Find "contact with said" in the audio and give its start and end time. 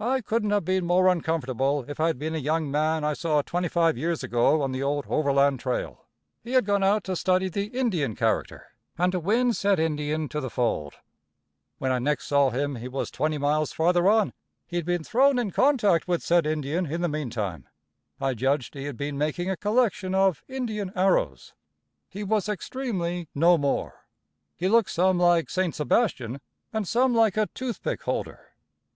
15.52-16.46